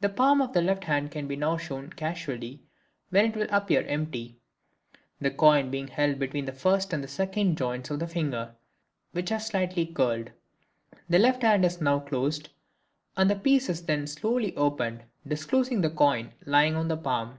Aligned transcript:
The 0.00 0.08
palm 0.08 0.42
of 0.42 0.52
the 0.52 0.62
left 0.62 0.82
hand 0.82 1.12
can 1.12 1.28
now 1.28 1.56
be 1.56 1.62
shown 1.64 1.92
casually, 1.92 2.58
when 3.10 3.26
it 3.26 3.36
will 3.36 3.46
appear 3.50 3.82
empty, 3.84 4.34
the 5.20 5.30
coin 5.30 5.70
being 5.70 5.86
held 5.86 6.18
between 6.18 6.44
the 6.46 6.52
first 6.52 6.92
and 6.92 7.08
second 7.08 7.56
joints 7.56 7.88
of 7.88 8.00
the 8.00 8.08
fingers, 8.08 8.48
which 9.12 9.30
are 9.30 9.38
slightly 9.38 9.86
curled. 9.86 10.32
The 11.08 11.20
left 11.20 11.42
hand 11.42 11.64
is 11.64 11.80
now 11.80 12.00
closed 12.00 12.48
and 13.16 13.30
the 13.30 13.36
piece 13.36 13.68
is 13.68 13.84
then 13.84 14.08
slowly 14.08 14.56
opened, 14.56 15.04
disclosing 15.24 15.82
the 15.82 15.90
coin 15.90 16.32
lying 16.44 16.74
on 16.74 16.88
the 16.88 16.96
palm. 16.96 17.38